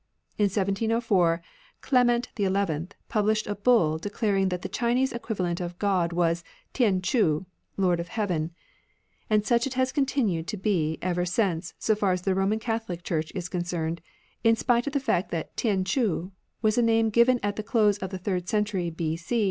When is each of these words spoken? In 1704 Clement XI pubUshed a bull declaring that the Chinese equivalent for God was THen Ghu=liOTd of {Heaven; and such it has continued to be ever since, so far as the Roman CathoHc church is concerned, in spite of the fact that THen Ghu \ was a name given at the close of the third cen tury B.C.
In 0.35 0.45
1704 0.45 1.43
Clement 1.81 2.27
XI 2.35 2.45
pubUshed 3.07 3.45
a 3.45 3.53
bull 3.53 3.99
declaring 3.99 4.49
that 4.49 4.63
the 4.63 4.67
Chinese 4.67 5.13
equivalent 5.13 5.59
for 5.59 5.75
God 5.77 6.11
was 6.11 6.43
THen 6.73 7.01
Ghu=liOTd 7.01 7.99
of 7.99 8.07
{Heaven; 8.17 8.49
and 9.29 9.45
such 9.45 9.67
it 9.67 9.75
has 9.75 9.91
continued 9.91 10.47
to 10.47 10.57
be 10.57 10.97
ever 11.03 11.23
since, 11.23 11.75
so 11.77 11.93
far 11.93 12.13
as 12.13 12.23
the 12.23 12.33
Roman 12.33 12.57
CathoHc 12.57 13.03
church 13.03 13.31
is 13.35 13.47
concerned, 13.47 14.01
in 14.43 14.55
spite 14.55 14.87
of 14.87 14.93
the 14.93 14.99
fact 14.99 15.29
that 15.29 15.55
THen 15.55 15.83
Ghu 15.83 16.31
\ 16.45 16.61
was 16.63 16.79
a 16.79 16.81
name 16.81 17.11
given 17.11 17.39
at 17.43 17.55
the 17.55 17.61
close 17.61 17.99
of 17.99 18.09
the 18.09 18.17
third 18.17 18.49
cen 18.49 18.65
tury 18.65 18.97
B.C. 18.97 19.39